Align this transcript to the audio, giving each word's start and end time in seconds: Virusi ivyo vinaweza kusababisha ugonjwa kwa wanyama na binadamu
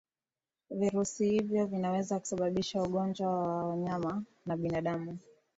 Virusi 0.69 1.35
ivyo 1.35 1.65
vinaweza 1.65 2.19
kusababisha 2.19 2.83
ugonjwa 2.83 3.27
kwa 3.27 3.65
wanyama 3.67 4.23
na 4.45 4.57
binadamu 4.57 5.17